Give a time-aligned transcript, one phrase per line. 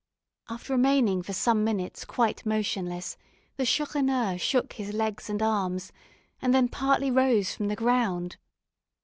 [0.49, 3.17] After remaining for some minutes quite motionless,
[3.57, 5.91] the Chourineur shook his legs and arms,
[6.41, 8.37] and then partly rose from the ground.